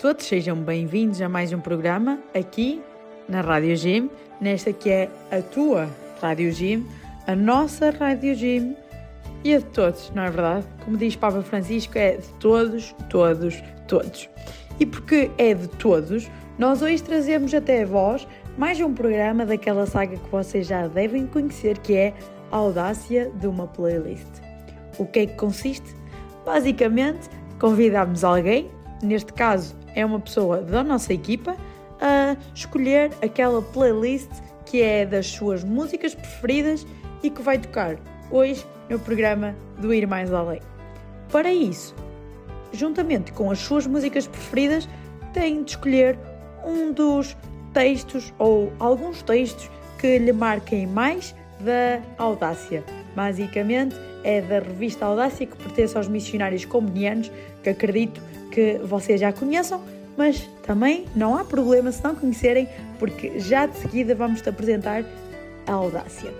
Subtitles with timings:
[0.00, 2.80] Todos, sejam bem-vindos a mais um programa aqui
[3.28, 4.08] na Rádio Gym,
[4.40, 5.90] nesta que é a tua
[6.22, 6.86] Rádio Gym,
[7.26, 8.74] a nossa Rádio Gym
[9.44, 10.66] e a de todos, não é verdade?
[10.86, 14.30] Como diz Papa Francisco, é de todos, todos, todos.
[14.78, 19.84] E porque é de todos, nós hoje trazemos até a vós mais um programa daquela
[19.84, 22.14] saga que vocês já devem conhecer, que é
[22.50, 24.32] a audácia de uma playlist.
[24.96, 25.94] O que é que consiste?
[26.46, 27.28] Basicamente,
[27.58, 28.70] convidamos alguém,
[29.02, 31.56] neste caso é uma pessoa da nossa equipa,
[32.00, 34.30] a escolher aquela playlist
[34.64, 36.86] que é das suas músicas preferidas
[37.22, 37.96] e que vai tocar
[38.30, 40.60] hoje no programa do Ir Mais Além.
[41.30, 41.94] Para isso,
[42.72, 44.88] juntamente com as suas músicas preferidas,
[45.32, 46.18] tem de escolher
[46.64, 47.36] um dos
[47.72, 52.82] textos ou alguns textos que lhe marquem mais da Audácia.
[53.14, 53.94] Basicamente,
[54.24, 57.30] é da revista Audácia que pertence aos missionários comunianos,
[57.62, 59.80] que acredito que vocês já conheçam,
[60.16, 62.68] mas também não há problema se não conhecerem,
[62.98, 65.04] porque já de seguida vamos-te apresentar
[65.66, 66.30] a Audácia.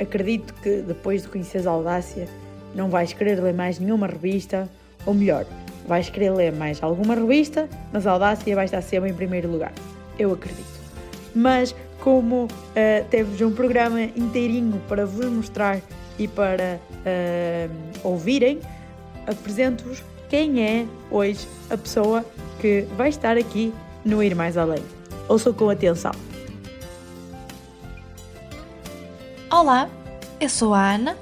[0.00, 2.26] Acredito que depois de conheceres a Audácia,
[2.74, 4.68] não vais querer ler mais nenhuma revista,
[5.04, 5.46] ou melhor,
[5.86, 9.72] vais querer ler mais alguma revista, mas a Audácia vai estar sempre em primeiro lugar.
[10.18, 10.80] Eu acredito.
[11.34, 12.48] Mas como uh,
[13.10, 15.80] temos um programa inteirinho para vos mostrar
[16.18, 18.60] e para uh, ouvirem,
[19.26, 22.24] apresento-vos quem é hoje a pessoa
[22.58, 23.70] que vai estar aqui
[24.02, 24.82] no Ir Mais Além.
[25.28, 26.12] Ouçam com atenção.
[29.50, 29.90] Olá,
[30.40, 31.18] eu sou a Ana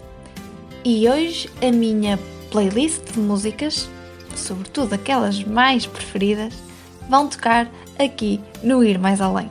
[0.84, 2.20] e hoje a minha
[2.52, 3.90] playlist de músicas,
[4.36, 6.54] sobretudo aquelas mais preferidas,
[7.08, 9.50] vão tocar aqui no Ir Mais Além.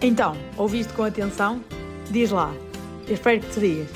[0.00, 1.62] Então, ouviste com atenção?
[2.10, 2.50] Diz lá,
[3.06, 3.88] eu espero que te digas.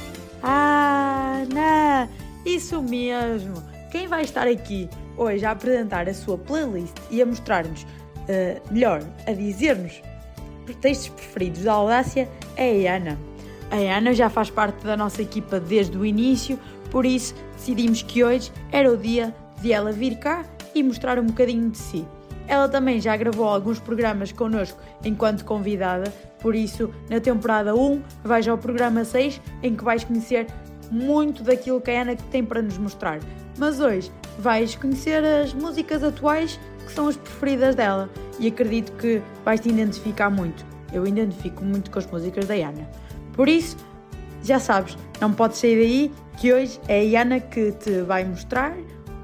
[0.42, 2.06] Ah, não,
[2.44, 3.67] isso mesmo.
[3.90, 9.02] Quem vai estar aqui hoje a apresentar a sua playlist e a mostrar-nos, uh, melhor,
[9.26, 10.02] a dizer-nos
[10.68, 13.18] os textos preferidos da Audácia é a Ana.
[13.70, 16.58] A Ana já faz parte da nossa equipa desde o início,
[16.90, 20.44] por isso decidimos que hoje era o dia de ela vir cá
[20.74, 22.06] e mostrar um bocadinho de si.
[22.46, 28.46] Ela também já gravou alguns programas connosco enquanto convidada, por isso, na temporada 1, vais
[28.46, 30.46] ao programa 6, em que vais conhecer
[30.90, 33.20] muito daquilo que a Ana tem para nos mostrar.
[33.58, 38.08] Mas hoje vais conhecer as músicas atuais que são as preferidas dela
[38.38, 40.64] e acredito que vais te identificar muito.
[40.92, 42.88] Eu identifico muito com as músicas da Ana.
[43.32, 43.76] Por isso,
[44.42, 48.74] já sabes, não podes sair daí que hoje é a Ana que te vai mostrar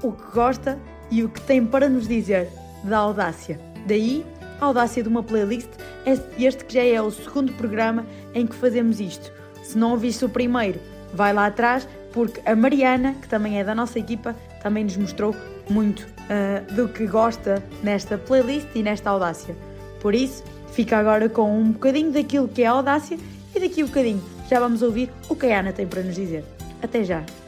[0.03, 0.77] o que gosta
[1.09, 2.49] e o que tem para nos dizer
[2.83, 3.59] da audácia.
[3.87, 4.25] Daí,
[4.59, 5.69] a audácia de uma playlist,
[6.05, 6.11] é
[6.43, 9.31] este que já é o segundo programa em que fazemos isto.
[9.63, 10.79] Se não ouviste o primeiro,
[11.13, 14.33] vai lá atrás, porque a Mariana, que também é da nossa equipa,
[14.63, 15.35] também nos mostrou
[15.69, 19.53] muito uh, do que gosta nesta playlist e nesta audácia.
[19.99, 20.41] Por isso,
[20.71, 23.19] fica agora com um bocadinho daquilo que é a audácia
[23.53, 26.15] e daqui a um bocadinho já vamos ouvir o que a Ana tem para nos
[26.15, 26.45] dizer.
[26.81, 27.44] Até já!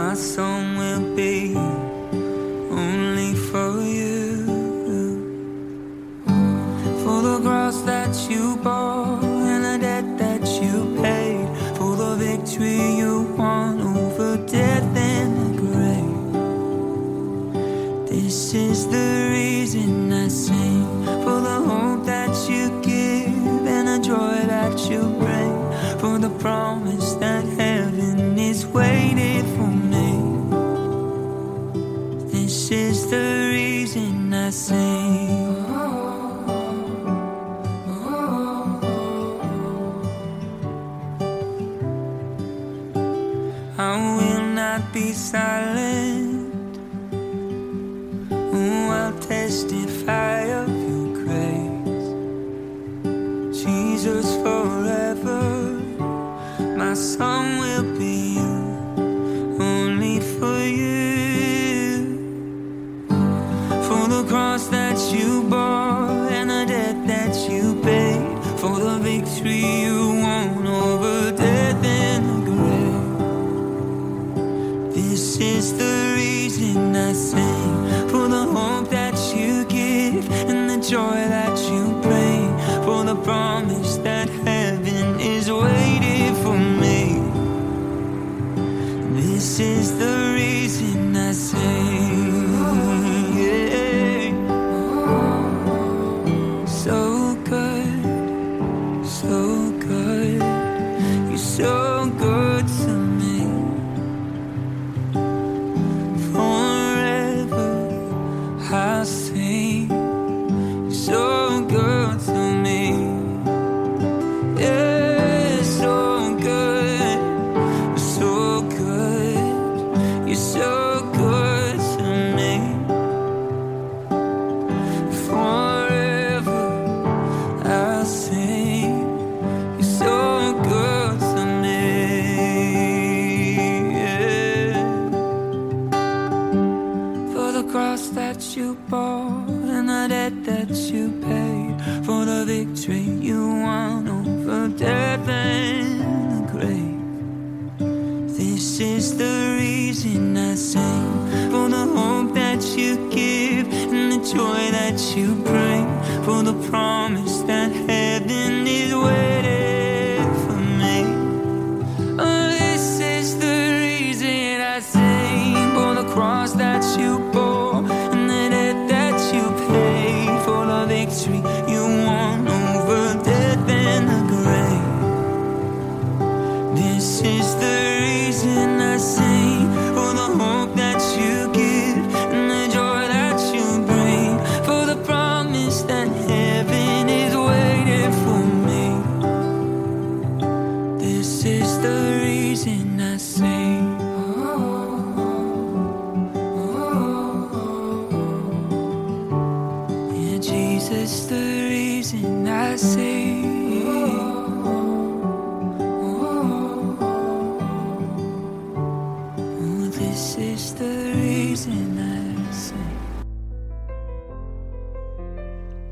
[0.00, 0.18] Of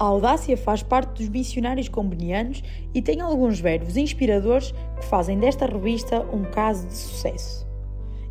[0.01, 2.63] A audácia faz parte dos missionários combonianos
[2.95, 7.67] e tem alguns verbos inspiradores que fazem desta revista um caso de sucesso.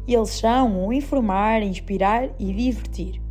[0.07, 3.21] Eles são o informar, inspirar e divertir.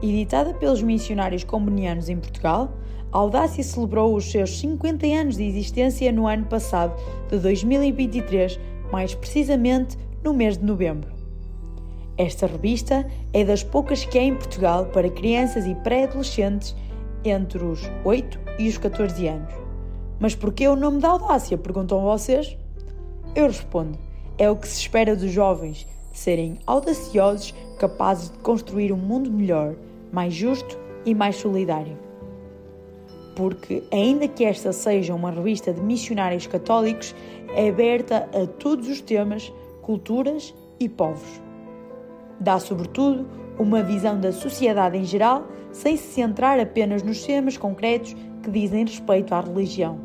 [0.00, 2.74] Editada pelos missionários combonianos em Portugal,
[3.10, 6.94] a Audácia celebrou os seus 50 anos de existência no ano passado,
[7.28, 8.60] de 2023,
[8.92, 11.12] mais precisamente no mês de novembro.
[12.16, 16.76] Esta revista é das poucas que há em Portugal para crianças e pré-adolescentes
[17.24, 19.52] entre os 8 e os 14 anos.
[20.18, 21.58] Mas porquê o nome da audácia?
[21.58, 22.56] Perguntam vocês?
[23.34, 23.98] Eu respondo:
[24.38, 29.74] é o que se espera dos jovens, serem audaciosos, capazes de construir um mundo melhor,
[30.12, 31.96] mais justo e mais solidário.
[33.34, 37.14] Porque, ainda que esta seja uma revista de missionários católicos,
[37.56, 41.40] é aberta a todos os temas, culturas e povos.
[42.38, 43.26] Dá, sobretudo,
[43.58, 48.84] uma visão da sociedade em geral, sem se centrar apenas nos temas concretos que dizem
[48.84, 49.98] respeito à religião.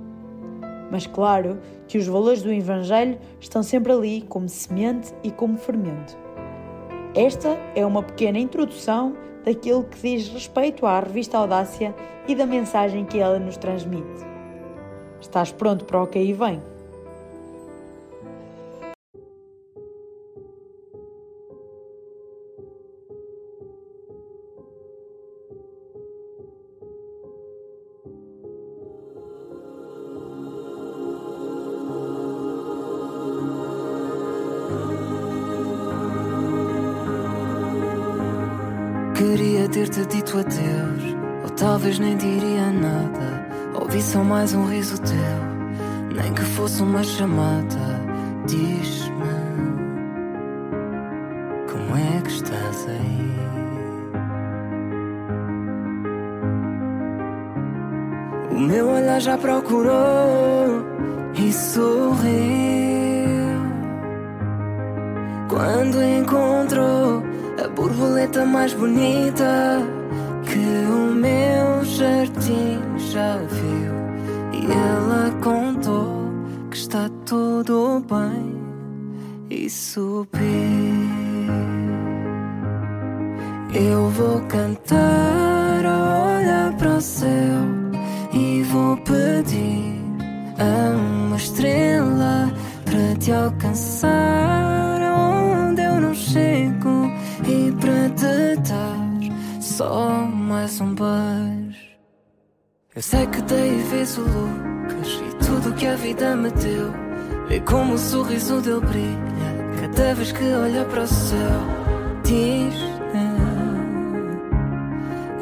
[0.90, 6.18] Mas claro que os valores do Evangelho estão sempre ali como semente e como fermento.
[7.14, 11.94] Esta é uma pequena introdução daquilo que diz respeito à revista Audácia
[12.28, 14.26] e da mensagem que ela nos transmite.
[15.20, 16.62] Estás pronto para o que aí vem?
[41.78, 43.48] Talvez nem diria nada.
[43.80, 47.78] Ouvi só mais um riso teu, nem que fosse uma chamada.
[48.48, 49.14] Diz-me
[51.72, 53.38] como é que estás aí?
[58.50, 60.84] O meu olhar já procurou
[61.36, 62.18] e sorriu
[65.48, 67.24] quando encontrou
[67.64, 69.80] a borboleta mais bonita
[70.44, 71.57] que o meu
[71.98, 72.80] jardim
[73.12, 73.98] já viu.
[74.54, 76.30] E ela contou
[76.70, 78.58] que está tudo bem
[79.50, 80.38] e subiu.
[83.74, 87.66] Eu vou cantar, olhar para o céu
[88.34, 89.98] e vou pedir
[90.60, 92.52] a uma estrela
[92.86, 97.12] para te alcançar onde eu não chego
[97.48, 101.57] e para te dar só mais um beijo.
[102.98, 106.92] Eu sei que dei vez o Lucas e tudo que a vida me deu.
[107.48, 109.20] Vê como o sorriso dele brilha
[109.80, 111.62] cada vez que olha para o céu,
[112.24, 112.74] diz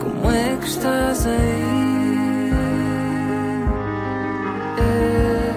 [0.01, 2.51] como é que estás aí?
[4.81, 5.53] É,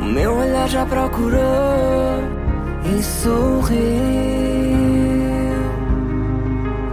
[0.00, 2.24] o meu olhar já procurou
[2.92, 3.76] e sorriu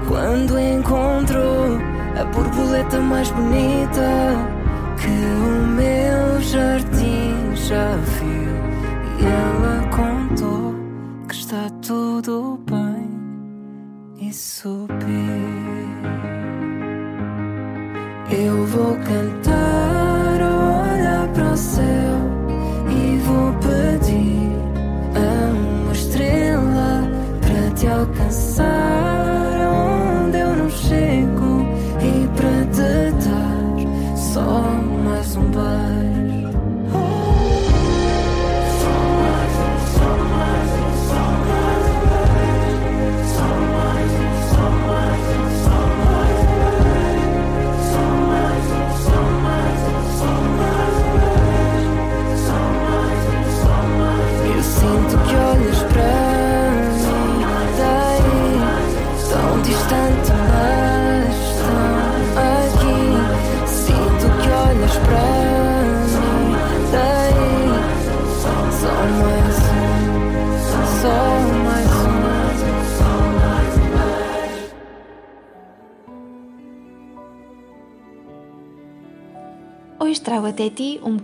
[0.07, 4.01] quando encontrou a borboleta mais bonita
[5.01, 8.53] que o meu jardim já viu.
[9.19, 10.75] E ela contou
[11.27, 14.93] que está tudo bem e subiu.
[18.29, 19.72] Eu vou cantar,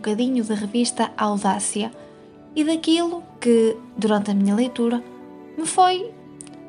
[0.10, 1.92] bocadinho da revista Audácia
[2.56, 5.04] e daquilo que, durante a minha leitura,
[5.56, 6.12] me foi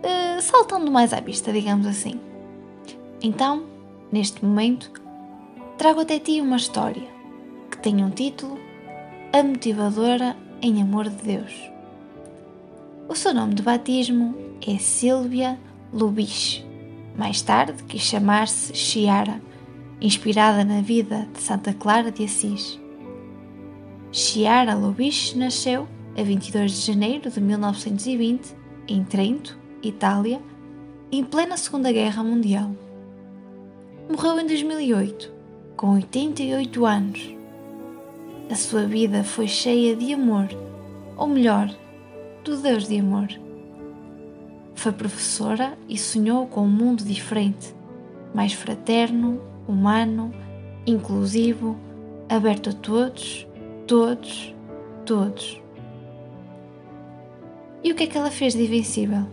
[0.03, 2.21] eh, saltando mais à vista, digamos assim.
[3.23, 3.65] Então,
[4.13, 4.91] neste momento,
[5.79, 7.09] trago até ti uma história
[7.71, 8.59] que tem um título
[9.33, 11.71] A Motivadora em Amor de Deus.
[13.09, 14.35] O seu nome de batismo
[14.67, 15.59] é Sílvia
[15.93, 16.65] Lubich.
[17.17, 19.41] Mais tarde quis chamar-se Chiara,
[20.01, 22.80] inspirada na vida de Santa Clara de Assis.
[24.13, 25.87] Chiara Lubich nasceu
[26.19, 28.57] a 22 de janeiro de 1920
[28.89, 30.41] em Trento, Itália,
[31.13, 32.73] em plena Segunda Guerra Mundial.
[34.11, 35.33] Morreu em 2008,
[35.77, 37.37] com 88 anos.
[38.51, 40.49] A sua vida foi cheia de amor,
[41.17, 41.73] ou melhor,
[42.43, 43.29] do Deus de amor.
[44.75, 47.73] Foi professora e sonhou com um mundo diferente,
[48.35, 50.35] mais fraterno, humano,
[50.85, 51.77] inclusivo,
[52.29, 53.47] aberto a todos,
[53.91, 54.55] todos,
[55.05, 55.61] todos.
[57.83, 59.27] E o que é que ela fez de invencível?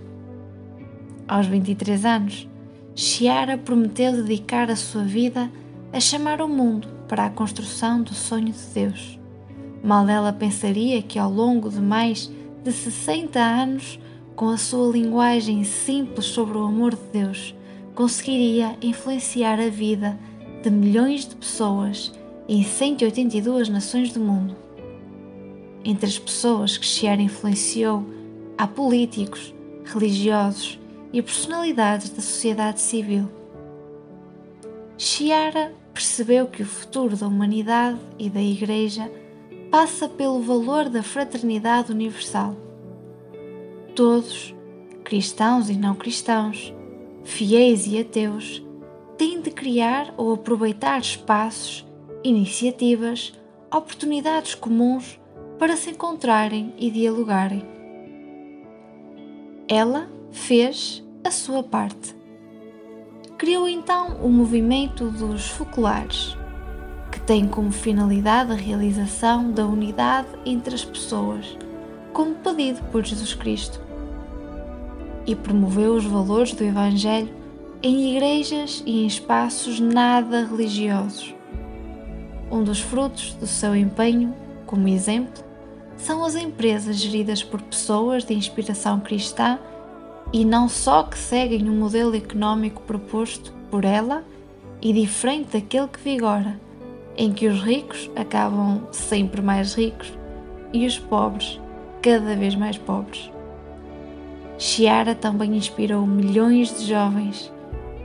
[1.27, 2.49] Aos 23 anos,
[2.95, 5.51] Chiara prometeu dedicar a sua vida
[5.93, 9.19] a chamar o mundo para a construção do sonho de Deus.
[9.83, 12.31] Mal ela pensaria que ao longo de mais
[12.63, 13.99] de 60 anos,
[14.35, 17.53] com a sua linguagem simples sobre o amor de Deus,
[17.93, 20.17] conseguiria influenciar a vida
[20.63, 22.11] de milhões de pessoas
[22.47, 24.55] em 182 nações do mundo.
[25.83, 28.05] Entre as pessoas que Chiara influenciou,
[28.57, 30.79] há políticos, religiosos
[31.11, 33.29] e personalidades da sociedade civil.
[34.97, 39.11] Chiara percebeu que o futuro da humanidade e da Igreja
[39.71, 42.55] passa pelo valor da fraternidade universal.
[43.95, 44.55] Todos,
[45.03, 46.73] cristãos e não cristãos,
[47.23, 48.63] fiéis e ateus,
[49.17, 51.86] têm de criar ou aproveitar espaços,
[52.23, 53.33] iniciativas,
[53.73, 55.19] oportunidades comuns
[55.57, 57.63] para se encontrarem e dialogarem.
[59.67, 62.15] Ela fez a sua parte.
[63.37, 66.37] Criou então o movimento dos focolares,
[67.11, 71.57] que tem como finalidade a realização da unidade entre as pessoas,
[72.13, 73.81] como pedido por Jesus Cristo,
[75.25, 77.35] e promoveu os valores do Evangelho
[77.83, 81.36] em igrejas e em espaços nada religiosos.
[82.49, 84.33] Um dos frutos do seu empenho,
[84.65, 85.43] como exemplo,
[85.97, 89.59] são as empresas geridas por pessoas de inspiração cristã
[90.31, 94.23] e não só que seguem o um modelo económico proposto por ela
[94.81, 96.59] e diferente daquele que vigora,
[97.17, 100.13] em que os ricos acabam sempre mais ricos
[100.71, 101.59] e os pobres
[102.01, 103.31] cada vez mais pobres.
[104.57, 107.51] Chiara também inspirou milhões de jovens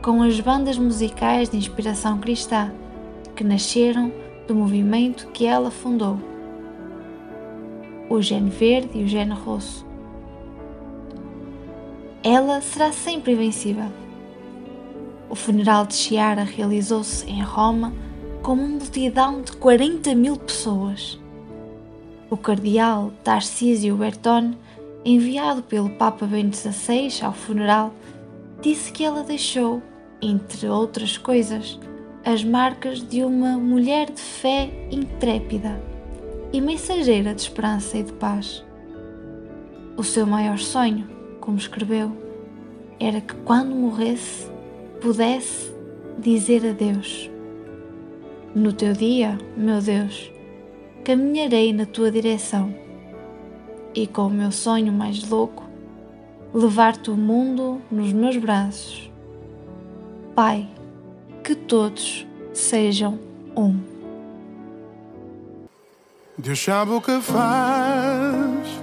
[0.03, 2.73] com as bandas musicais de inspiração cristã
[3.37, 4.13] que nasceram
[4.47, 6.19] do movimento que ela fundou,
[8.09, 9.87] o Gene Verde e o Gene Rosso.
[12.23, 13.91] Ela será sempre invencível.
[15.29, 17.93] O funeral de Chiara realizou-se em Roma
[18.43, 21.19] com uma multidão de 40 mil pessoas.
[22.29, 24.59] O cardeal Tarcísio Bertone
[25.05, 27.93] enviado pelo Papa Bento XVI ao funeral,
[28.61, 29.83] disse que ela deixou,
[30.21, 31.79] entre outras coisas,
[32.25, 35.81] as marcas de uma mulher de fé intrépida
[36.53, 38.65] e mensageira de esperança e de paz.
[39.97, 41.09] O seu maior sonho,
[41.41, 42.13] como escreveu,
[43.01, 44.49] era que quando morresse
[45.01, 45.75] pudesse
[46.19, 47.29] dizer adeus.
[48.55, 50.31] No teu dia, meu Deus,
[51.05, 52.73] caminharei na tua direção
[53.95, 55.65] e com o meu sonho mais louco,
[56.55, 59.11] levar-te o mundo nos meus braços.
[60.35, 60.69] Pai,
[61.43, 63.19] que todos sejam
[63.57, 63.79] um.
[66.39, 68.83] Deus sabe o que faz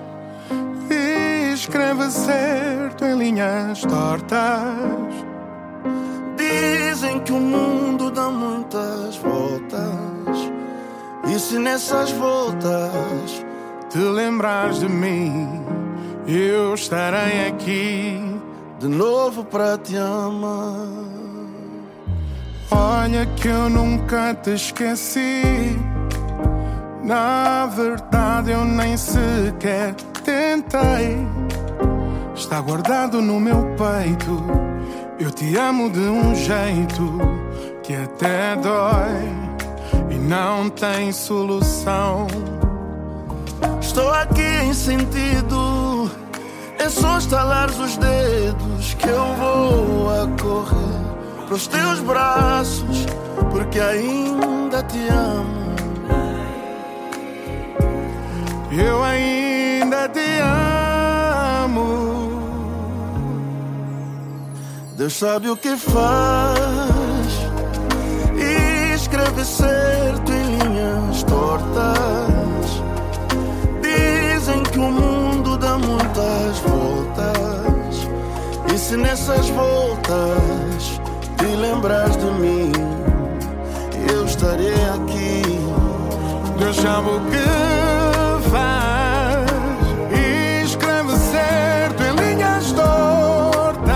[0.92, 4.40] e escreve certo em linhas tortas.
[6.38, 10.52] Dizem que o mundo dá muitas voltas,
[11.28, 13.46] e se nessas voltas
[13.90, 15.64] te lembrares de mim,
[16.28, 18.22] eu estarei aqui
[18.80, 21.29] de novo para te amar.
[22.72, 25.80] Olha que eu nunca te esqueci.
[27.04, 31.18] Na verdade, eu nem sequer tentei.
[32.36, 34.44] Está guardado no meu peito.
[35.20, 37.18] Eu te amo de um jeito
[37.82, 42.28] que até dói e não tem solução.
[43.82, 46.12] Estou aqui em sentido.
[46.78, 51.09] É só estalar os dedos que eu vou a correr
[51.50, 53.08] pros teus braços,
[53.52, 55.74] porque ainda te amo.
[58.72, 60.40] Eu ainda te
[61.66, 62.30] amo.
[64.96, 66.60] Deus sabe o que faz
[68.38, 72.84] e escreve certo em linhas tortas.
[73.82, 78.08] Dizem que o mundo dá muitas voltas,
[78.72, 80.99] e se nessas voltas
[81.40, 82.72] te lembras de mim,
[84.12, 85.42] eu estarei aqui.
[86.58, 89.50] Deus sabe o que faz
[90.12, 93.88] e escreve certo em linhas tortas.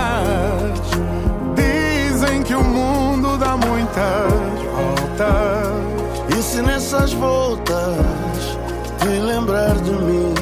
[1.54, 4.32] Dizem que o mundo dá muitas
[4.74, 6.38] voltas.
[6.38, 8.58] E se nessas voltas
[9.00, 10.34] te lembrar de mim,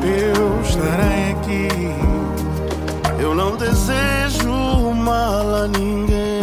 [0.00, 1.68] Eu estarei aqui.
[3.18, 6.42] eu não desejo mal a ninguém.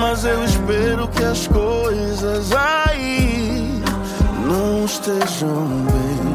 [0.00, 3.82] Mas eu espero que as coisas aí
[4.46, 6.26] não estejam bem.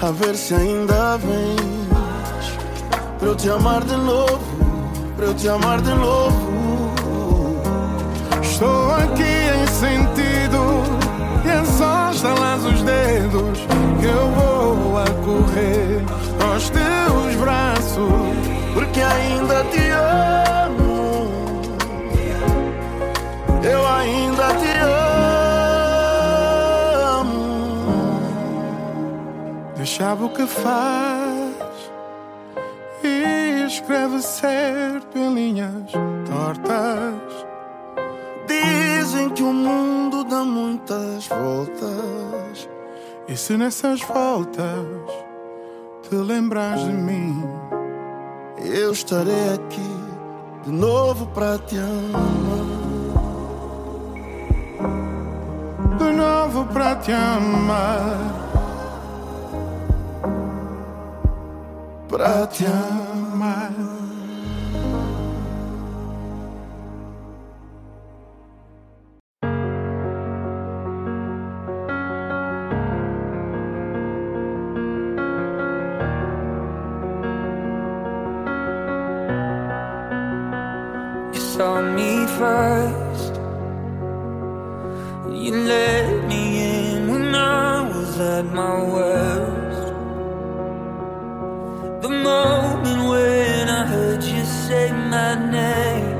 [0.00, 2.46] A ver se ainda vens.
[3.18, 4.38] Pra eu te amar de novo,
[5.16, 6.92] pra eu te amar de novo.
[8.40, 10.60] Estou aqui em sentido
[11.44, 13.58] e é só estalar os dedos
[14.00, 16.04] que eu vou a correr
[16.40, 18.47] aos teus braços.
[18.78, 21.26] Porque ainda te amo.
[23.60, 24.70] Eu ainda te
[27.18, 27.32] amo.
[29.74, 31.56] Deixava o que faz
[33.02, 35.90] e escreve certo em linhas
[36.24, 37.46] tortas.
[38.46, 42.68] Dizem que o mundo dá muitas voltas.
[43.26, 44.86] E se nessas voltas
[46.08, 47.42] te lembras de mim,
[48.70, 49.90] Eu estarei aqui
[50.64, 52.28] de novo para te amar.
[55.98, 58.34] de novo para te amar,
[62.08, 63.97] Para te amar.
[82.38, 83.34] First.
[85.42, 89.86] You let me in when I was at my worst.
[92.02, 96.18] The moment when I heard you say my name.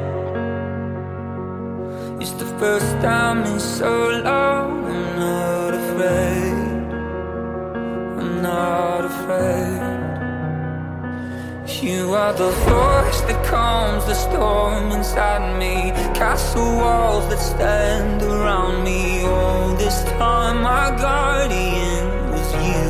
[2.20, 3.92] It's the first time in so
[4.28, 4.70] long.
[4.92, 6.82] I'm not afraid.
[8.20, 9.78] I'm not afraid.
[11.80, 13.77] You are the voice that calms
[14.08, 15.92] the storm inside me.
[16.14, 19.22] Castle walls that stand around me.
[19.24, 22.86] All this time, my guardian was you.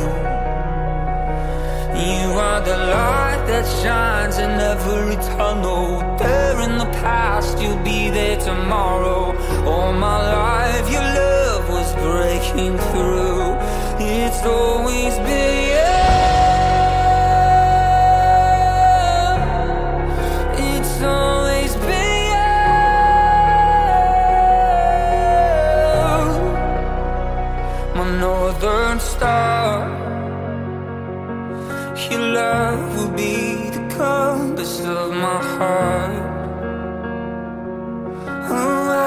[2.06, 5.86] You are the light that shines in every tunnel.
[6.18, 9.36] There in the past, you'll be there tomorrow.
[9.66, 13.56] All my life, your love was breaking through.
[13.98, 15.67] It's always been.
[35.60, 35.64] Oh,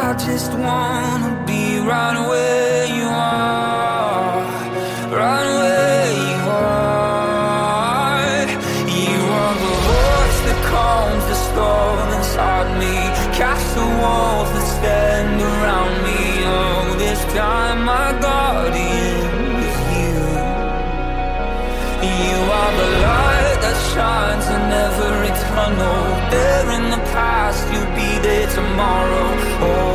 [0.03, 4.43] I just wanna be right where you are,
[5.15, 7.71] right where you are.
[8.83, 12.95] You are the voice that calms the storm inside me,
[13.31, 16.19] castle walls that stand around me.
[16.51, 19.23] Oh, this time my guardian
[19.69, 20.19] is you.
[22.11, 24.50] You are the light that shines.
[26.31, 29.27] There in the past, you'll be there tomorrow.
[29.67, 29.90] All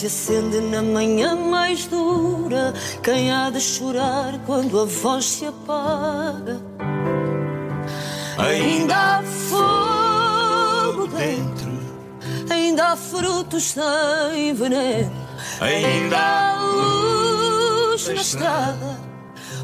[0.00, 2.72] se acende na manhã mais dura.
[3.02, 6.58] Quem há de chorar quando a voz se apaga?
[8.38, 11.70] Ainda há fogo dentro,
[12.50, 15.12] ainda há frutos sem veneno,
[15.60, 19.00] ainda há luz na estrada.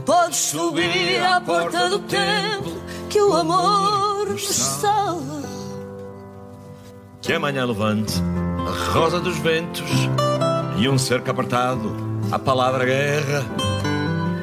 [0.04, 2.76] Podes subir à porta do templo
[3.08, 5.46] que o amor nos salva.
[7.22, 8.22] Que amanhã levante
[8.66, 9.88] a rosa dos ventos
[10.76, 11.94] e um cerco apertado,
[12.30, 13.44] a palavra guerra.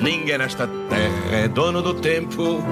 [0.02, 2.64] Ninguém nesta terra é dono do tempo,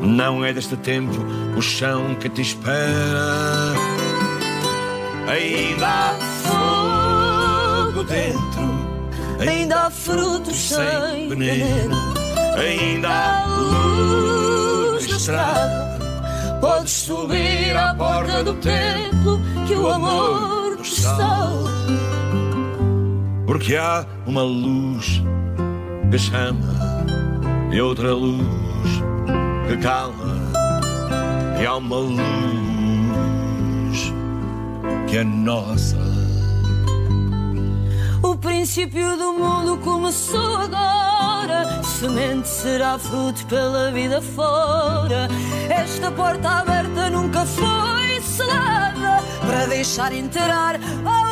[0.00, 1.16] não é deste tempo
[1.56, 3.74] o chão que te espera.
[5.28, 6.14] Ainda há
[7.92, 8.76] fogo dentro,
[9.38, 11.96] Ainda há frutos sem veneno,
[12.56, 15.96] ainda há luz na estrada.
[16.60, 20.55] Podes subir à porta do templo que o amor
[23.46, 25.22] Porque há uma luz
[26.10, 26.74] que chama
[27.72, 29.02] e outra luz
[29.66, 30.36] que calma.
[31.60, 32.22] E há uma luz
[35.08, 35.96] que é nossa.
[38.22, 41.82] O princípio do mundo começou agora.
[41.82, 45.28] Semente será fruto pela vida fora.
[45.68, 51.22] Esta porta aberta nunca foi selada para deixar entrar a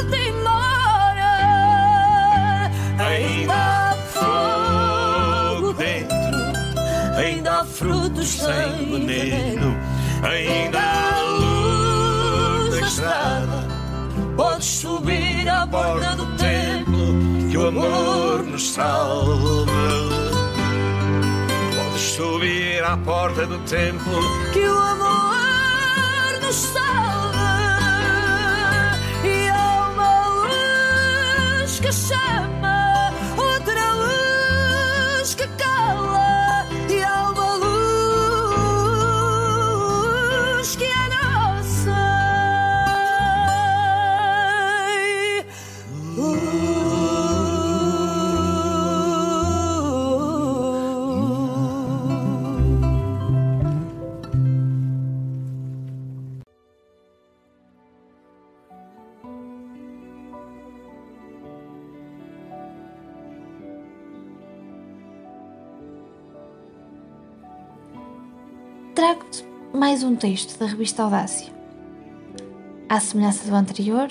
[0.00, 1.34] última hora.
[2.98, 6.16] Ainda há fogo dentro,
[7.16, 9.76] ainda há frutos sem veneno,
[10.22, 13.66] ainda há luz na estrada.
[14.36, 19.66] Podes subir à porta do templo que o amor nos salva.
[21.74, 22.55] Podes subir
[22.86, 24.12] à porta do templo
[24.52, 27.25] que o amor nos salva
[69.86, 71.46] mais um texto da revista Audácia.
[72.88, 74.08] À semelhança do anterior,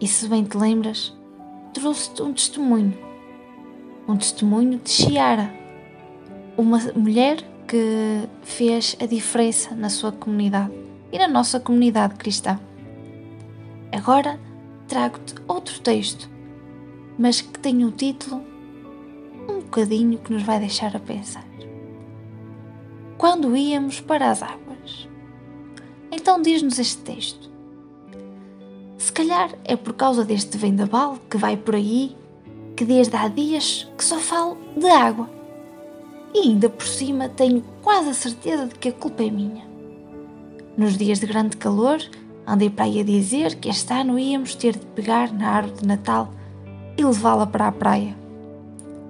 [0.00, 1.12] e se bem te lembras,
[1.74, 2.96] trouxe-te um testemunho.
[4.06, 5.52] Um testemunho de Chiara,
[6.56, 10.72] uma mulher que fez a diferença na sua comunidade
[11.10, 12.60] e na nossa comunidade cristã.
[13.90, 14.38] Agora
[14.86, 16.30] trago-te outro texto,
[17.18, 18.44] mas que tem um título
[19.48, 21.44] um bocadinho que nos vai deixar a pensar.
[23.18, 24.59] Quando íamos para as águas.
[26.10, 27.50] Então diz-nos este texto.
[28.98, 32.16] Se calhar é por causa deste vendaval que vai por aí
[32.76, 35.28] que desde há dias que só falo de água.
[36.34, 39.64] E ainda por cima tenho quase a certeza de que a culpa é minha.
[40.76, 41.98] Nos dias de grande calor,
[42.46, 45.86] andei para aí a dizer que este ano íamos ter de pegar na árvore de
[45.86, 46.30] Natal
[46.96, 48.16] e levá-la para a praia.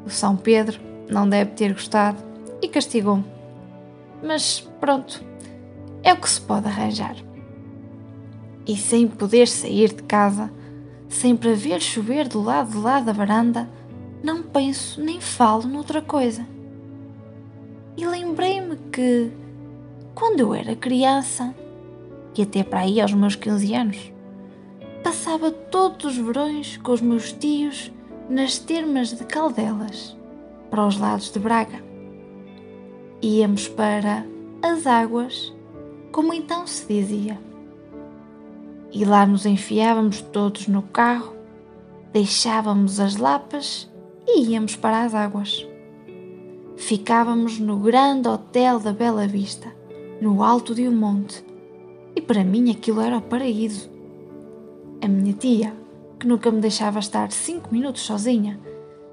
[0.05, 2.19] O São Pedro não deve ter gostado
[2.63, 3.25] e castigou-me.
[4.23, 5.23] Mas pronto,
[6.03, 7.17] é o que se pode arranjar
[8.71, 10.49] e sem poder sair de casa,
[11.09, 13.69] sem ver chover do lado de lá da varanda,
[14.23, 16.47] não penso nem falo noutra coisa.
[17.97, 19.33] E lembrei-me que,
[20.15, 21.53] quando eu era criança,
[22.37, 24.13] e até para aí aos meus 15 anos,
[25.03, 27.91] passava todos os verões com os meus tios
[28.29, 30.17] nas termas de Caldelas,
[30.71, 31.83] para os lados de Braga.
[33.21, 34.25] Íamos para
[34.63, 35.53] as águas,
[36.11, 37.39] como então se dizia
[38.93, 41.35] e lá nos enfiávamos todos no carro,
[42.13, 43.89] deixávamos as lapas
[44.27, 45.67] e íamos para as águas.
[46.77, 49.73] Ficávamos no grande hotel da Bela Vista,
[50.21, 51.45] no alto de um monte,
[52.17, 53.89] e para mim aquilo era o paraíso.
[55.03, 55.73] A minha tia,
[56.19, 58.59] que nunca me deixava estar cinco minutos sozinha,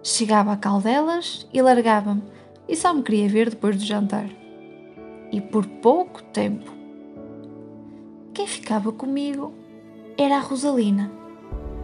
[0.02, 2.24] chegava a Caldelas e largava-me,
[2.68, 4.30] e só me queria ver depois do jantar.
[5.32, 6.77] E por pouco tempo.
[8.38, 9.52] Quem ficava comigo
[10.16, 11.10] era a Rosalina,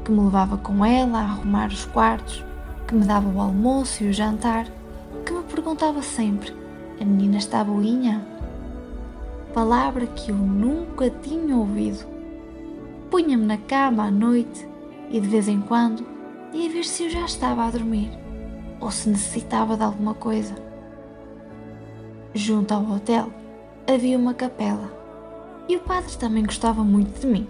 [0.06, 2.46] que me levava com ela a arrumar os quartos,
[2.88, 4.68] que me dava o almoço e o jantar,
[5.26, 6.54] que me perguntava sempre:
[7.02, 8.24] a menina está boinha?
[9.52, 12.06] Palavra que eu nunca tinha ouvido.
[13.10, 14.70] Punha-me na cama à noite
[15.10, 16.06] e de vez em quando
[16.54, 18.12] ia ver se eu já estava a dormir
[18.80, 20.54] ou se necessitava de alguma coisa.
[22.32, 23.34] Junto ao hotel
[23.88, 25.03] havia uma capela
[25.68, 27.48] e o padre também gostava muito de mim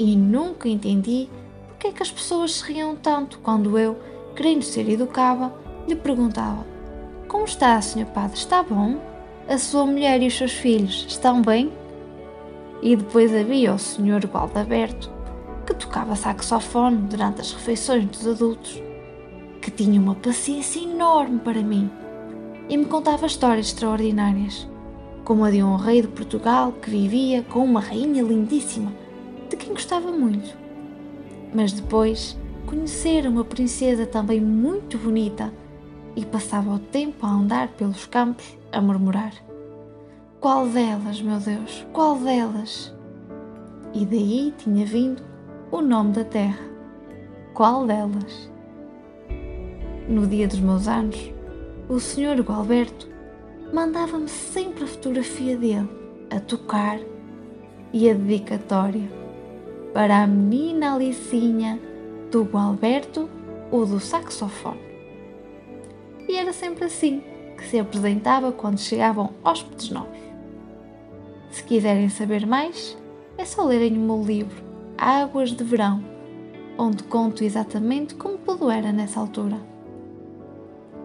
[0.00, 1.28] e nunca entendi
[1.68, 3.98] porque é que as pessoas se riam tanto quando eu,
[4.34, 5.52] querendo ser educada,
[5.86, 6.66] lhe perguntava:
[7.28, 8.06] Como está, Sr.
[8.06, 8.38] Padre?
[8.38, 8.98] Está bom?
[9.46, 11.70] A sua mulher e os seus filhos estão bem?
[12.82, 14.26] E depois havia o Sr.
[14.26, 15.10] Gualdaberto,
[15.66, 18.82] que tocava saxofone durante as refeições dos adultos,
[19.60, 21.90] que tinha uma paciência enorme para mim
[22.70, 24.66] e me contava histórias extraordinárias,
[25.30, 28.92] como a de um rei de Portugal que vivia com uma rainha lindíssima
[29.48, 30.58] de quem gostava muito.
[31.54, 35.54] Mas depois conhecera uma princesa também muito bonita
[36.16, 39.32] e passava o tempo a andar pelos campos a murmurar:
[40.40, 42.92] Qual delas, meu Deus, qual delas?
[43.94, 45.22] E daí tinha vindo
[45.70, 46.68] o nome da terra.
[47.54, 48.50] Qual delas?
[50.08, 51.32] No dia dos meus anos,
[51.88, 52.42] o Sr.
[52.42, 53.19] Gualberto
[53.72, 55.88] mandava-me sempre a fotografia dele,
[56.30, 56.98] a tocar
[57.92, 59.08] e a dedicatória
[59.92, 61.80] para a menina Alicinha
[62.30, 63.28] do Gualberto
[63.70, 64.80] ou do saxofone.
[66.28, 67.22] E era sempre assim
[67.56, 70.18] que se apresentava quando chegavam hóspedes novos.
[71.50, 72.96] Se quiserem saber mais,
[73.36, 74.62] é só lerem o meu livro
[74.96, 76.04] Águas de Verão,
[76.78, 79.56] onde conto exatamente como tudo era nessa altura.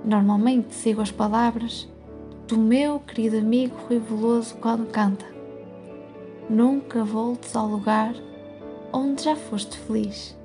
[0.03, 1.87] Normalmente sigo as palavras
[2.47, 5.25] do meu querido amigo Rui Veloso quando canta.
[6.47, 8.13] Nunca voltes ao lugar
[8.93, 10.37] onde já foste feliz.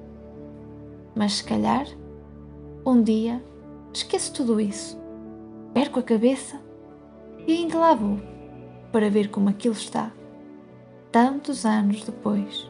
[1.15, 1.87] Mas se calhar,
[2.87, 3.45] um dia,
[3.93, 4.99] esqueço tudo isso,
[5.75, 6.59] perco a cabeça
[7.47, 8.19] e ainda lá vou
[8.91, 10.11] para ver como aquilo está,
[11.13, 12.70] tantos anos depois.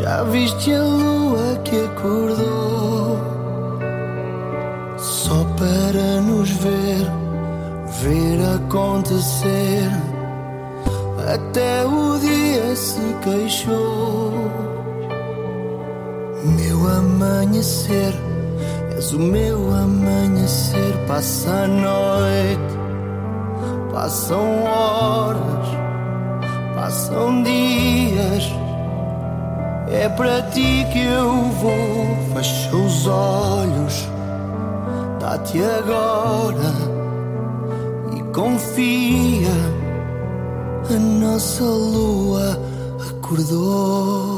[0.00, 3.18] Já viste a lua que acordou
[4.96, 7.06] só para nos ver,
[8.00, 9.90] ver acontecer.
[11.34, 14.32] Até o dia se queixou.
[16.44, 18.14] Meu amanhecer,
[18.96, 20.96] és o meu amanhecer.
[21.06, 22.74] Passa a noite,
[23.92, 25.68] passam horas,
[26.74, 28.59] passam dias.
[29.92, 32.16] É para ti que eu vou.
[32.34, 34.08] Fecha os olhos,
[35.18, 36.72] dá-te agora
[38.16, 39.50] e confia.
[40.88, 42.58] A nossa lua
[43.10, 44.29] acordou.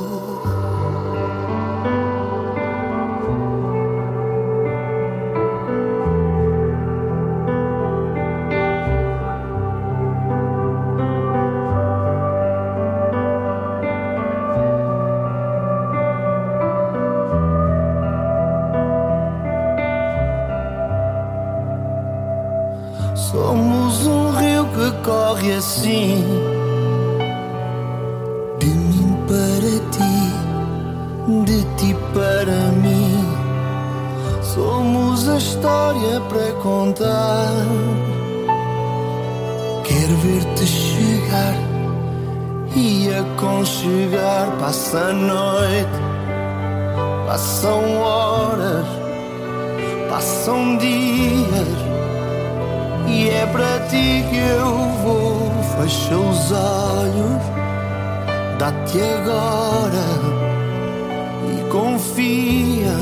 [62.03, 62.97] confia,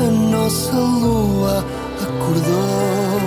[0.00, 1.64] a nossa lua
[2.02, 3.20] acordou.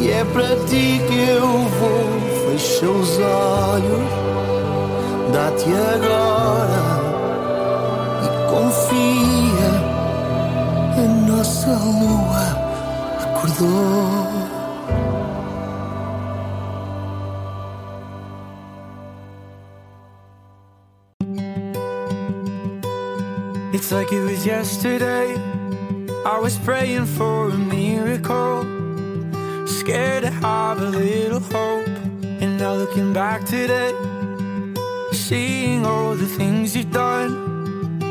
[0.00, 2.06] E é para ti que eu vou.
[2.52, 4.08] Fecha os olhos,
[5.32, 6.84] dá-te agora
[8.24, 9.70] e confia.
[10.96, 12.46] A nossa lua
[13.22, 14.25] acordou.
[23.86, 25.36] It's like it was yesterday.
[26.24, 28.64] I was praying for a miracle.
[29.64, 31.86] Scared to have a little hope.
[32.42, 33.92] And now looking back today,
[35.12, 38.02] seeing all the things you've done,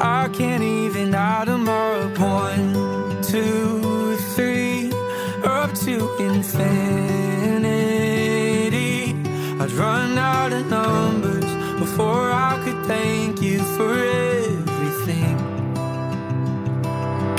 [0.00, 2.16] I can't even add them up.
[2.16, 4.92] One, two, three,
[5.42, 6.76] up to infinity.
[9.60, 14.63] I'd run out of numbers before I could thank you for it.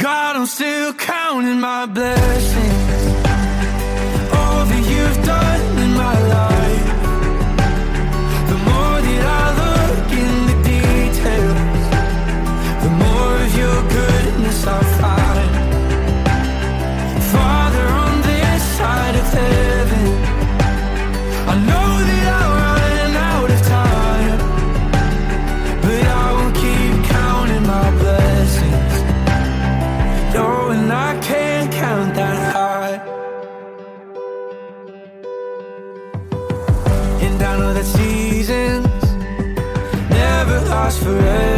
[0.06, 2.75] God, I'm still counting my blessings.
[37.86, 38.88] seasons.
[40.10, 41.55] Never last forever.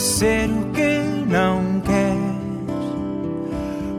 [0.00, 2.16] Ser o que não quer.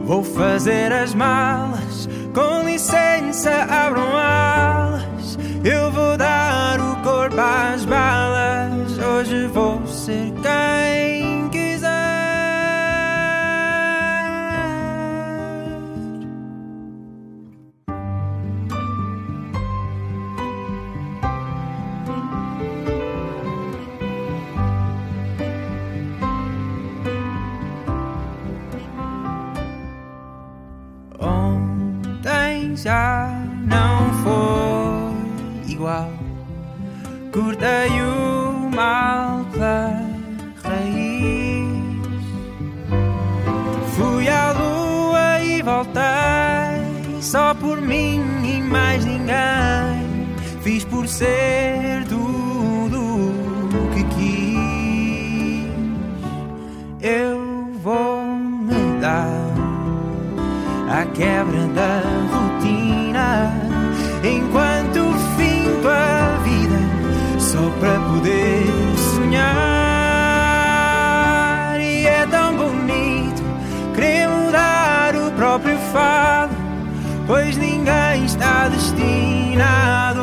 [0.04, 5.38] Vou fazer as malas, com licença, abram alas.
[5.64, 8.98] Eu vou dar o corpo às balas.
[8.98, 10.71] Hoje vou ser quem
[37.62, 40.02] Cortei o mal pela
[40.64, 41.68] raiz.
[43.94, 50.26] Fui à lua e voltei só por mim e mais ninguém.
[50.62, 55.70] Fiz por ser tudo o que quis.
[57.00, 59.28] Eu vou me dar
[60.90, 62.11] à quebra da
[67.82, 68.64] para poder
[68.96, 69.42] sonhar
[71.80, 73.42] e é tão bonito
[73.92, 76.54] querer mudar o próprio fado
[77.26, 80.22] pois ninguém está destinado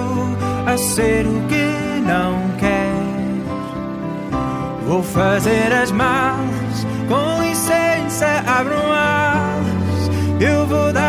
[0.66, 2.88] a ser o que não quer
[4.88, 10.10] Vou fazer as malas, com licença, abram alas.
[10.40, 11.09] Eu vou dar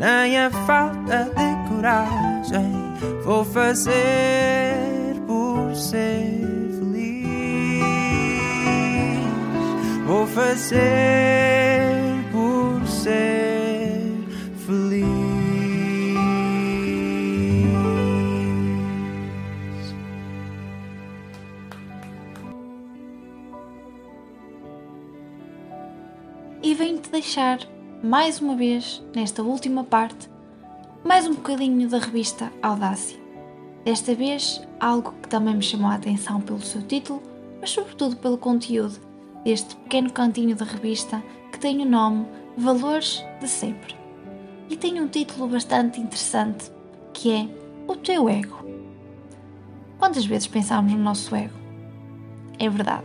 [0.00, 2.72] nem a falta de coragem.
[3.22, 7.84] Vou fazer por ser feliz.
[10.06, 11.90] Vou fazer
[12.32, 14.00] por ser
[14.66, 15.20] feliz.
[26.62, 27.58] e venho-te deixar,
[28.10, 30.28] mais uma vez, nesta última parte,
[31.04, 33.16] mais um bocadinho da revista Audácia.
[33.84, 37.22] Desta vez, algo que também me chamou a atenção pelo seu título,
[37.60, 38.98] mas sobretudo pelo conteúdo
[39.44, 42.26] deste pequeno cantinho da revista que tem o nome
[42.58, 43.94] Valores de Sempre.
[44.68, 46.68] E tem um título bastante interessante,
[47.14, 47.48] que é
[47.86, 48.58] O Teu Ego.
[50.00, 51.54] Quantas vezes pensamos no nosso ego?
[52.58, 53.04] É verdade.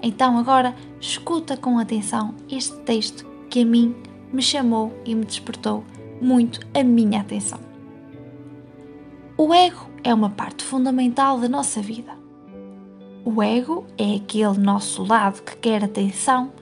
[0.00, 5.84] Então agora escuta com atenção este texto que a mim me chamou e me despertou
[6.20, 7.60] muito a minha atenção.
[9.38, 12.12] O ego é uma parte fundamental da nossa vida.
[13.24, 16.52] O ego é aquele nosso lado que quer atenção,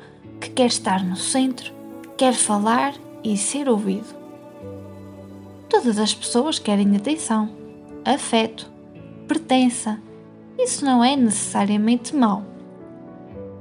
[0.41, 1.73] que quer estar no centro,
[2.17, 2.95] quer falar
[3.25, 4.15] e ser ouvido.
[5.69, 7.51] Todas as pessoas querem atenção,
[8.05, 8.71] afeto,
[9.27, 10.01] pertença.
[10.59, 12.45] Isso não é necessariamente mau.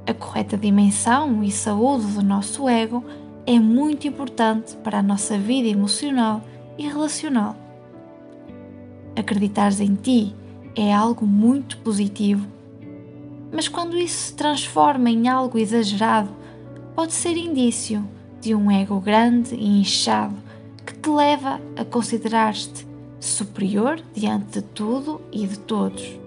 [0.06, 3.04] A correta dimensão e saúde do nosso ego
[3.46, 6.42] é muito importante para a nossa vida emocional
[6.78, 7.56] e relacional.
[9.16, 10.34] acreditares em ti
[10.74, 12.46] é algo muito positivo.
[13.52, 16.30] Mas quando isso se transforma em algo exagerado,
[16.94, 18.08] pode ser indício
[18.40, 20.34] de um ego grande e inchado
[20.86, 22.86] que te leva a considerar-te
[23.20, 26.18] superior diante de tudo e de todos.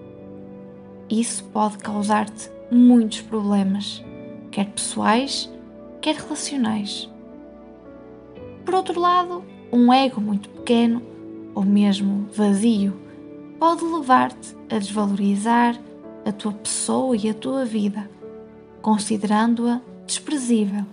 [1.10, 4.02] Isso pode causar-te muitos problemas,
[4.50, 5.50] quer pessoais,
[6.06, 7.10] quer relacionais.
[8.64, 9.42] Por outro lado,
[9.72, 11.02] um ego muito pequeno
[11.52, 12.96] ou mesmo vazio
[13.58, 15.76] pode levar-te a desvalorizar
[16.24, 18.08] a tua pessoa e a tua vida,
[18.80, 20.84] considerando-a desprezível.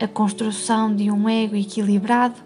[0.00, 2.40] A construção de um ego equilibrado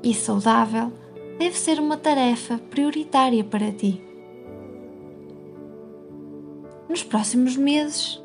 [0.00, 0.92] e saudável
[1.40, 4.00] deve ser uma tarefa prioritária para ti.
[6.88, 8.19] Nos próximos meses,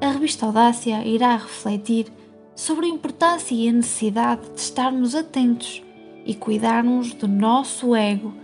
[0.00, 2.06] a revista Audácia irá refletir
[2.54, 5.82] sobre a importância e a necessidade de estarmos atentos
[6.24, 8.34] e cuidarmos do nosso ego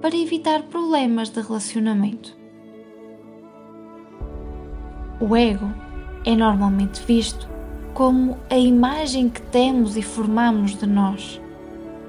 [0.00, 2.36] para evitar problemas de relacionamento.
[5.20, 5.70] O ego
[6.24, 7.48] é normalmente visto
[7.92, 11.40] como a imagem que temos e formamos de nós.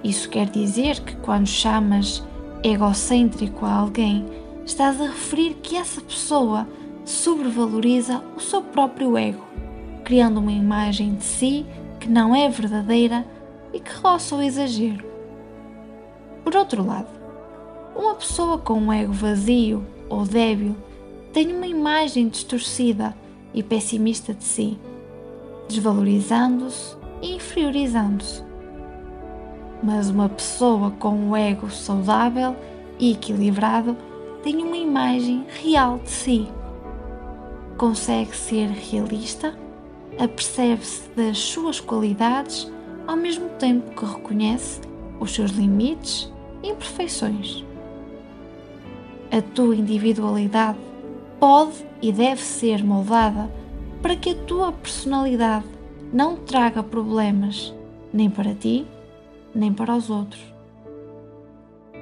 [0.03, 2.23] Isso quer dizer que quando chamas
[2.63, 4.25] egocêntrico a alguém,
[4.65, 6.67] estás a referir que essa pessoa
[7.11, 9.51] sobrevaloriza o seu próprio ego
[10.11, 11.65] criando uma imagem de si
[11.99, 13.25] que não é verdadeira
[13.71, 15.05] e que roça o exagero.
[16.43, 17.07] Por outro lado,
[17.95, 20.75] uma pessoa com um ego vazio ou débil
[21.31, 23.15] tem uma imagem distorcida
[23.53, 24.77] e pessimista de si,
[25.69, 28.43] desvalorizando-se e inferiorizando-se.
[29.81, 32.55] Mas uma pessoa com um ego saudável
[32.99, 33.95] e equilibrado
[34.43, 36.60] tem uma imagem real de si.
[37.81, 39.57] Consegue ser realista
[40.19, 42.71] apercebe-se das suas qualidades
[43.07, 44.81] ao mesmo tempo que reconhece
[45.19, 47.65] os seus limites e imperfeições.
[49.31, 50.77] A tua individualidade
[51.39, 53.51] pode e deve ser moldada
[53.99, 55.65] para que a tua personalidade
[56.13, 57.73] não traga problemas
[58.13, 58.85] nem para ti,
[59.55, 60.53] nem para os outros.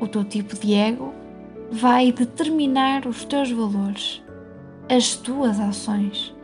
[0.02, 1.14] O teu tipo de ego
[1.72, 4.22] vai determinar os teus valores,
[4.90, 6.36] as tuas ações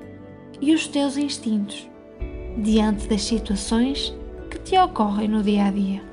[0.62, 1.90] e os teus instintos
[2.60, 4.16] diante das situações
[4.52, 6.04] que te ocorrem no dia a dia.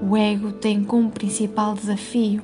[0.00, 2.40] O ego tem como principal desafio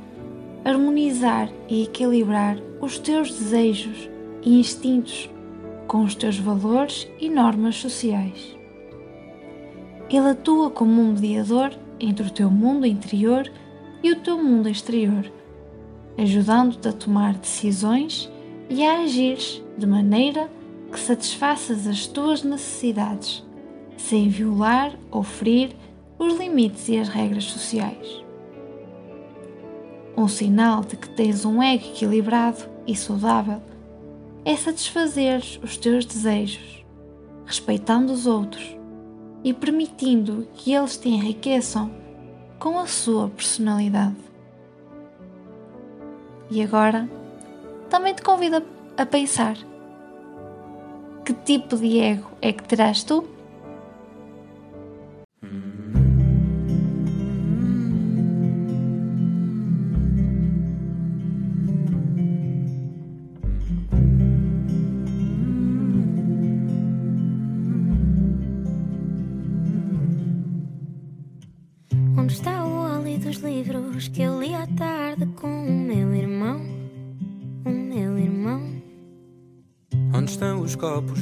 [0.64, 4.11] harmonizar e equilibrar os teus desejos
[4.43, 5.31] e instintos
[5.87, 8.57] com os teus valores e normas sociais.
[10.11, 13.49] Ele atua como um mediador entre o teu mundo interior
[14.03, 15.31] e o teu mundo exterior,
[16.19, 18.31] ajudando-te a tomar decisões
[18.69, 20.51] e a agires de maneira
[20.91, 23.45] que satisfaças as tuas necessidades,
[23.97, 25.71] sem violar ou ferir
[26.19, 28.25] os limites e as regras sociais.
[30.17, 33.63] Um sinal de que tens um ego equilibrado e saudável
[34.45, 36.85] é satisfazer os teus desejos,
[37.47, 38.77] respeitando os outros
[39.43, 41.91] e permitindo que eles te enriqueçam
[42.59, 44.30] com a sua personalidade.
[46.51, 47.09] E agora,
[47.88, 48.62] também te convido
[48.96, 49.57] a pensar:
[51.24, 53.24] que tipo de ego é que terás tu?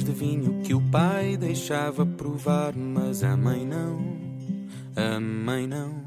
[0.09, 3.99] De vinho que o pai deixava provar, mas a mãe não?
[4.95, 6.03] A mãe não.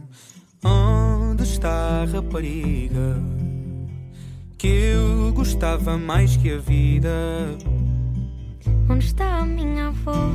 [0.64, 3.20] Onde está a rapariga
[4.58, 7.10] que eu gostava mais que a vida?
[8.90, 10.32] Onde está a minha avó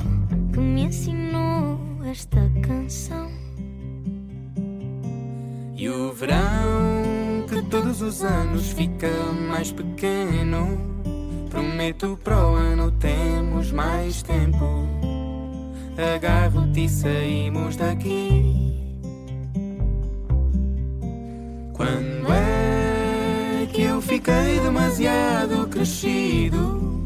[0.53, 3.29] que me ensinou esta canção?
[5.75, 9.11] E o verão que todos os anos fica
[9.49, 10.86] mais pequeno.
[11.49, 14.65] Prometo para o ano temos mais tempo.
[16.15, 18.77] Agarro-te e saímos daqui.
[21.73, 27.01] Quando é que eu fiquei demasiado crescido?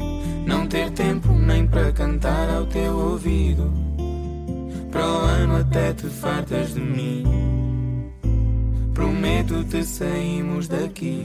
[0.46, 3.72] Não ter tempo nem para cantar ao teu ouvido.
[4.90, 7.24] Para o ano até te fartas de mim.
[8.92, 11.24] Prometo-te saímos daqui.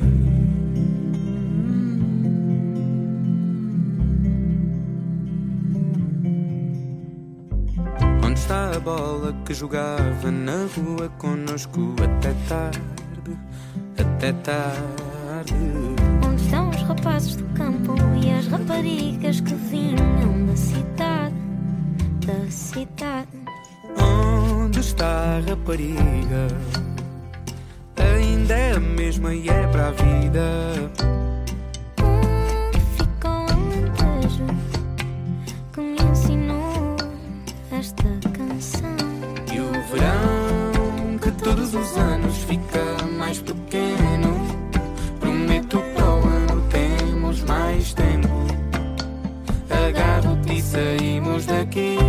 [8.75, 12.81] A bola que jogava na rua conosco até tarde,
[13.97, 15.53] até tarde.
[16.25, 21.35] Onde estão os rapazes do campo e as raparigas que vinham da cidade,
[22.25, 23.29] da cidade?
[23.99, 26.47] Onde está a rapariga?
[27.97, 30.91] Ainda é a mesma e é para a vida.
[36.11, 36.95] Ensinou
[37.71, 38.03] esta
[41.87, 42.83] os anos fica
[43.17, 44.31] mais pequeno.
[45.19, 48.27] Prometo para o ano temos mais tempo.
[49.69, 52.06] Agarro-te e saímos daqui.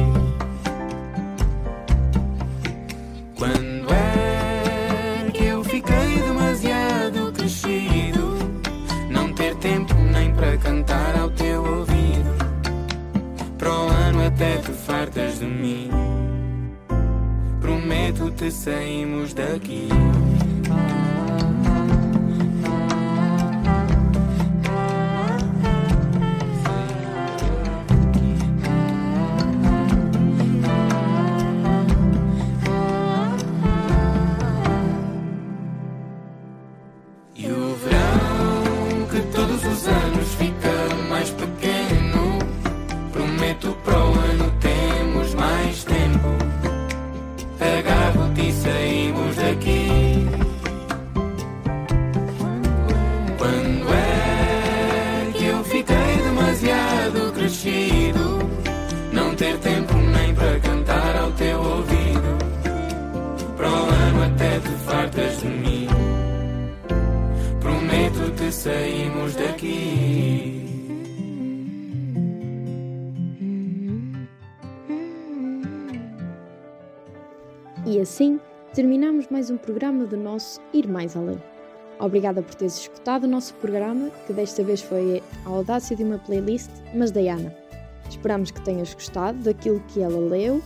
[18.38, 19.88] Prometo-te saímos daqui.
[68.08, 70.64] Prometo-te saímos daqui.
[77.84, 78.40] E assim
[78.74, 81.38] terminamos mais um programa do nosso Ir Mais Além.
[82.00, 86.18] Obrigada por teres escutado o nosso programa, que desta vez foi a audácia de uma
[86.18, 87.54] playlist, mas da Ana.
[88.08, 90.62] Esperamos que tenhas gostado daquilo que ela leu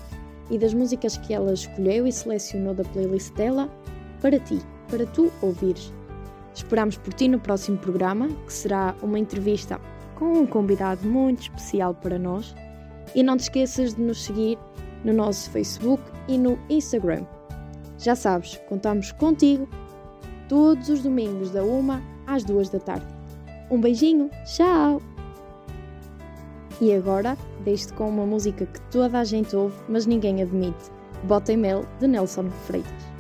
[0.49, 3.69] e das músicas que ela escolheu e selecionou da playlist dela
[4.21, 5.93] para ti, para tu ouvires.
[6.55, 9.81] Esperamos por ti no próximo programa, que será uma entrevista
[10.17, 12.55] com um convidado muito especial para nós.
[13.15, 14.59] E não te esqueças de nos seguir
[15.05, 17.25] no nosso Facebook e no Instagram.
[17.99, 19.69] Já sabes, contamos contigo
[20.49, 23.07] todos os domingos da 1 às 2 da tarde.
[23.71, 25.01] Um beijinho, tchau!
[26.81, 30.91] E agora, deixo-te com uma música que toda a gente ouve, mas ninguém admite.
[31.25, 33.12] Bota em Mel, de Nelson Freitas.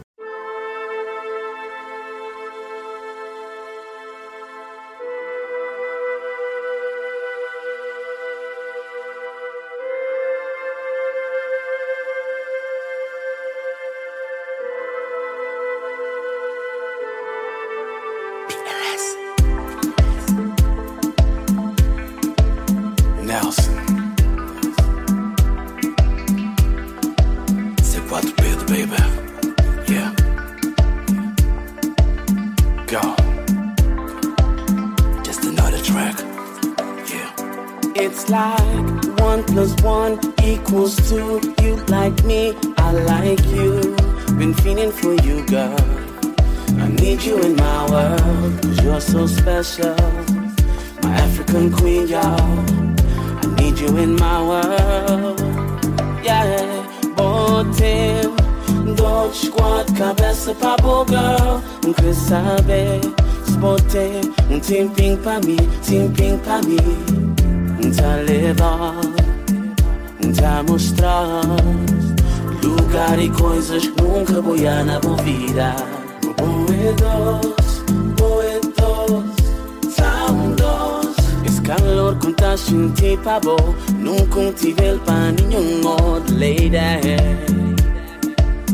[51.02, 52.58] My African queen, y'all.
[53.42, 55.40] I need you in my world.
[56.24, 56.86] Yeah,
[57.16, 58.32] bote
[58.96, 61.60] dois, quatro, cabeça pra boa girl.
[61.84, 63.00] Não quer saber
[63.44, 67.32] se botei um tempinho pra mim, tempinho pra mim.
[67.96, 68.94] Tá levar,
[70.38, 71.42] tá mostrar
[72.62, 75.74] lugar e coisas que nunca vou ir na minha vida.
[81.72, 81.72] Boedos, boedos, tão doce.
[81.72, 86.76] Esse calor que tá sentindo pra bom, nunca tive ele pra nenhum outro lady.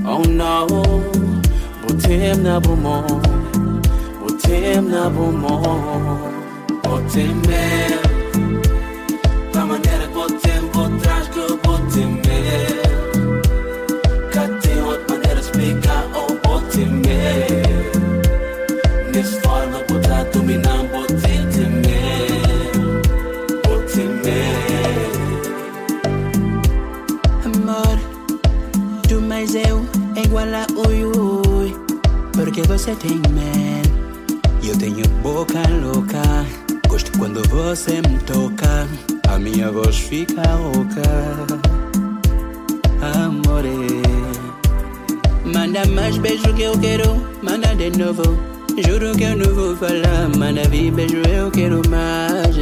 [0.05, 0.67] Oh no,
[1.83, 3.05] botem na bumon,
[4.21, 6.19] botem na bumon,
[6.83, 8.08] botem mel.
[30.75, 31.77] Ui ui
[32.33, 33.99] Porque você tem mel
[34.61, 36.23] e eu tenho boca louca
[36.89, 38.89] Gosto quando você me toca
[39.29, 41.03] A minha voz fica rouca
[43.01, 44.03] Amore
[45.53, 48.23] Manda mais beijo que eu quero, manda de novo.
[48.87, 52.55] Juro que eu não vou falar, manda vir beijo, eu quero mais.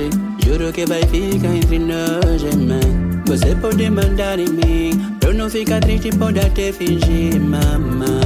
[0.44, 3.22] Juro que vai ficar entre nós, man.
[3.26, 8.20] Você pode mandar em mim, eu não ficar triste, pode até fingir, mama.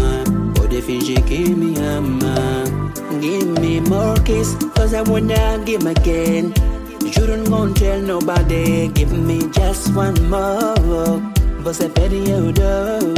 [0.54, 2.34] Pode fingir que me ama.
[3.20, 6.52] Give me more kiss, cause I wanna give again.
[7.10, 11.20] Shouldn't go tell nobody, give me just one more.
[11.64, 13.14] Você pede eu dou.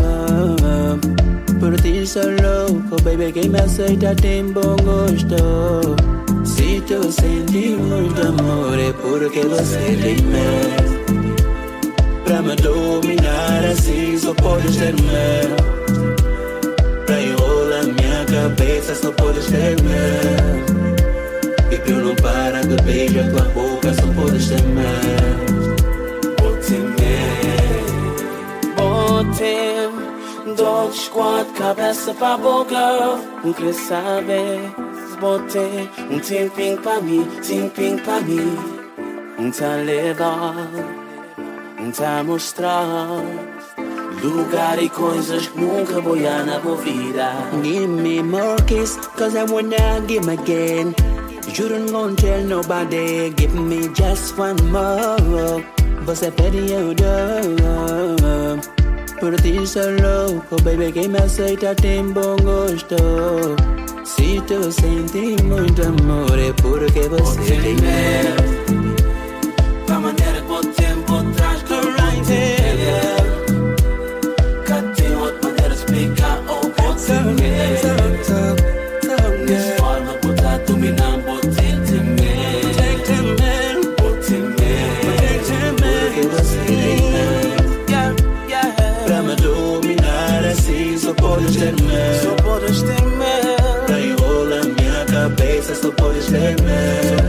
[1.59, 5.97] Por ti sou louco, baby, quem me aceita tem bom gosto.
[6.45, 10.92] Se tu sente muito amor, é porque você tem medo.
[12.25, 15.57] Pra me dominar assim, só podes ter medo.
[17.07, 20.93] Pra enrolar minha cabeça, só podes ter medo.
[21.71, 25.53] E que eu não para de beijar tua boca, só podes ter medo.
[26.39, 26.77] Bote
[28.77, 34.61] Bote Dois, quatro, cabeça pra boca Não quer saber
[35.21, 35.59] Bote
[36.11, 38.57] um tempinho pra mim Tempinho pra mim
[39.39, 40.55] Um tá legal
[41.91, 42.87] Tá mostrar
[44.23, 49.37] Lugar e coisas que nunca vou ir na minha vida Give me more kiss, cause
[49.37, 50.95] I wanna give again.
[51.59, 55.65] You don't gonna tell nobody, give me just one more.
[56.07, 58.59] Você pede eu dou.
[59.19, 62.97] Por ti sou louco, baby, quem me aceita tem bom gosto.
[64.05, 68.52] Se tu sente muito amor, é porque você tem medo.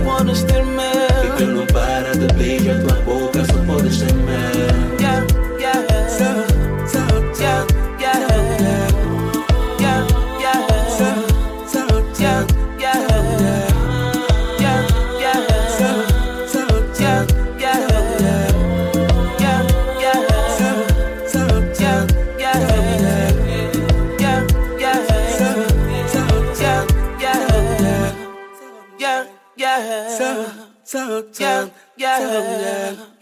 [0.03, 4.42] Podes ter E medo que não para de beijar tua boca, só podes ter medo.
[32.41, 33.12] 그냥